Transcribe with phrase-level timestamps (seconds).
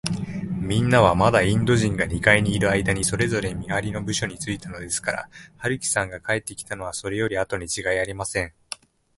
[0.59, 8.51] みんなは、まだインド人が二階にいるあいだに、それぞれ見はりの部署についたのですから、春木さんが帰ってきたのは、それよりあとにちがいありません。